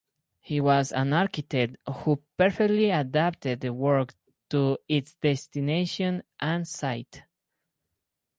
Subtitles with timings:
[0.39, 4.15] He was an architect who perfectly adapted the work
[4.49, 7.21] to its destination and site.